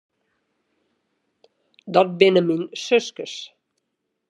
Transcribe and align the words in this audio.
Dat 1.93 2.09
binne 2.17 2.41
myn 2.47 2.63
suskes. 2.85 3.35